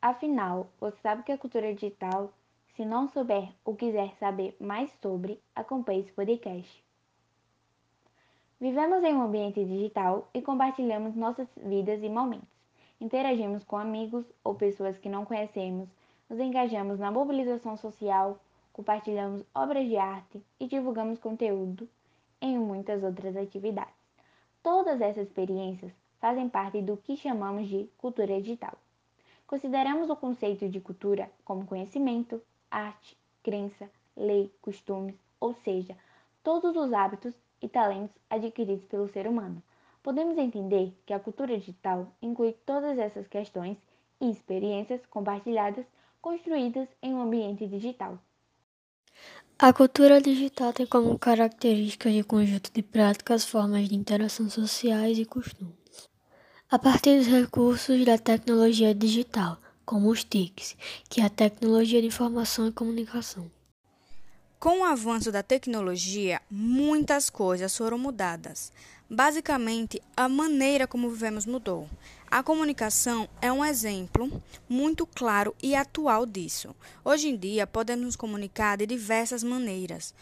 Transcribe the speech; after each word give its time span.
Afinal, 0.00 0.68
você 0.80 0.96
sabe 1.02 1.22
que 1.22 1.32
a 1.32 1.36
cultura 1.36 1.74
digital? 1.74 2.32
Se 2.74 2.84
não 2.84 3.08
souber 3.08 3.52
ou 3.64 3.74
quiser 3.74 4.14
saber 4.20 4.56
mais 4.58 4.90
sobre, 5.02 5.42
acompanhe 5.54 6.00
esse 6.00 6.12
podcast. 6.12 6.84
Vivemos 8.60 9.04
em 9.04 9.14
um 9.14 9.22
ambiente 9.22 9.62
digital 9.64 10.30
e 10.32 10.40
compartilhamos 10.40 11.14
nossas 11.14 11.48
vidas 11.56 12.02
e 12.02 12.08
momentos. 12.08 12.48
Interagimos 13.00 13.64
com 13.64 13.76
amigos 13.76 14.24
ou 14.42 14.54
pessoas 14.54 14.96
que 14.96 15.08
não 15.10 15.26
conhecemos, 15.26 15.90
nos 16.30 16.40
engajamos 16.40 16.98
na 16.98 17.10
mobilização 17.10 17.76
social, 17.76 18.38
compartilhamos 18.72 19.44
obras 19.54 19.86
de 19.86 19.96
arte 19.96 20.42
e 20.58 20.66
divulgamos 20.66 21.18
conteúdo 21.18 21.86
em 22.40 22.58
muitas 22.58 23.02
outras 23.02 23.36
atividades. 23.36 23.94
Todas 24.62 25.00
essas 25.00 25.26
experiências 25.26 26.05
fazem 26.26 26.48
parte 26.48 26.82
do 26.82 26.96
que 26.96 27.16
chamamos 27.16 27.68
de 27.68 27.88
cultura 27.96 28.40
digital. 28.40 28.76
Consideramos 29.46 30.10
o 30.10 30.16
conceito 30.16 30.68
de 30.68 30.80
cultura 30.80 31.30
como 31.44 31.64
conhecimento, 31.64 32.42
arte, 32.68 33.16
crença, 33.44 33.88
lei, 34.16 34.52
costumes, 34.60 35.14
ou 35.38 35.54
seja, 35.54 35.96
todos 36.42 36.74
os 36.74 36.92
hábitos 36.92 37.32
e 37.62 37.68
talentos 37.68 38.16
adquiridos 38.28 38.84
pelo 38.86 39.06
ser 39.06 39.28
humano. 39.28 39.62
Podemos 40.02 40.36
entender 40.36 40.92
que 41.06 41.12
a 41.12 41.20
cultura 41.20 41.56
digital 41.56 42.08
inclui 42.20 42.56
todas 42.66 42.98
essas 42.98 43.28
questões 43.28 43.76
e 44.20 44.28
experiências 44.28 45.06
compartilhadas 45.06 45.86
construídas 46.20 46.88
em 47.00 47.14
um 47.14 47.22
ambiente 47.22 47.68
digital. 47.68 48.18
A 49.56 49.72
cultura 49.72 50.20
digital 50.20 50.72
tem 50.72 50.86
como 50.86 51.16
características 51.16 52.12
de 52.12 52.24
conjunto 52.24 52.72
de 52.72 52.82
práticas, 52.82 53.44
formas 53.44 53.88
de 53.88 53.94
interação 53.94 54.50
sociais 54.50 55.16
e 55.20 55.24
costumes. 55.24 55.85
A 56.68 56.80
partir 56.80 57.16
dos 57.16 57.28
recursos 57.28 58.04
da 58.04 58.18
tecnologia 58.18 58.92
digital, 58.92 59.56
como 59.84 60.10
os 60.10 60.24
TICs, 60.24 60.76
que 61.08 61.20
é 61.20 61.24
a 61.24 61.30
tecnologia 61.30 62.00
de 62.00 62.08
informação 62.08 62.66
e 62.66 62.72
comunicação. 62.72 63.48
Com 64.58 64.80
o 64.80 64.84
avanço 64.84 65.30
da 65.30 65.44
tecnologia, 65.44 66.42
muitas 66.50 67.30
coisas 67.30 67.76
foram 67.76 67.96
mudadas. 67.96 68.72
Basicamente, 69.08 70.02
a 70.16 70.28
maneira 70.28 70.88
como 70.88 71.08
vivemos 71.08 71.46
mudou. 71.46 71.88
A 72.28 72.42
comunicação 72.42 73.28
é 73.40 73.52
um 73.52 73.64
exemplo 73.64 74.42
muito 74.68 75.06
claro 75.06 75.54
e 75.62 75.76
atual 75.76 76.26
disso. 76.26 76.74
Hoje 77.04 77.28
em 77.28 77.36
dia, 77.36 77.64
podemos 77.64 78.06
nos 78.06 78.16
comunicar 78.16 78.76
de 78.76 78.86
diversas 78.86 79.44
maneiras, 79.44 80.12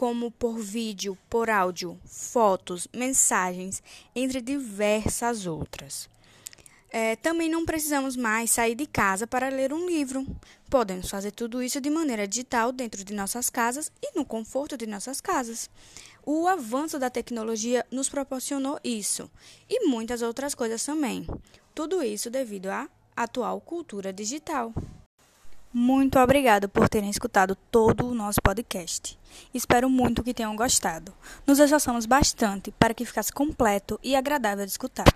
como 0.00 0.30
por 0.30 0.58
vídeo, 0.58 1.18
por 1.28 1.50
áudio, 1.50 2.00
fotos, 2.06 2.88
mensagens, 2.90 3.82
entre 4.16 4.40
diversas 4.40 5.44
outras. 5.44 6.08
É, 6.88 7.16
também 7.16 7.50
não 7.50 7.66
precisamos 7.66 8.16
mais 8.16 8.50
sair 8.50 8.74
de 8.74 8.86
casa 8.86 9.26
para 9.26 9.50
ler 9.50 9.74
um 9.74 9.86
livro. 9.86 10.26
Podemos 10.70 11.10
fazer 11.10 11.32
tudo 11.32 11.62
isso 11.62 11.82
de 11.82 11.90
maneira 11.90 12.26
digital 12.26 12.72
dentro 12.72 13.04
de 13.04 13.12
nossas 13.12 13.50
casas 13.50 13.92
e 14.02 14.16
no 14.16 14.24
conforto 14.24 14.74
de 14.74 14.86
nossas 14.86 15.20
casas. 15.20 15.68
O 16.24 16.48
avanço 16.48 16.98
da 16.98 17.10
tecnologia 17.10 17.84
nos 17.90 18.08
proporcionou 18.08 18.80
isso 18.82 19.30
e 19.68 19.86
muitas 19.86 20.22
outras 20.22 20.54
coisas 20.54 20.82
também. 20.82 21.26
Tudo 21.74 22.02
isso 22.02 22.30
devido 22.30 22.68
à 22.68 22.88
atual 23.14 23.60
cultura 23.60 24.14
digital. 24.14 24.72
Muito 25.72 26.18
obrigado 26.18 26.68
por 26.68 26.88
terem 26.88 27.08
escutado 27.08 27.54
todo 27.54 28.04
o 28.08 28.14
nosso 28.14 28.42
podcast. 28.42 29.16
Espero 29.54 29.88
muito 29.88 30.24
que 30.24 30.34
tenham 30.34 30.56
gostado. 30.56 31.14
Nos 31.46 31.60
esforçamos 31.60 32.06
bastante 32.06 32.72
para 32.72 32.92
que 32.92 33.04
ficasse 33.04 33.32
completo 33.32 33.96
e 34.02 34.16
agradável 34.16 34.66
de 34.66 34.72
escutar. 34.72 35.06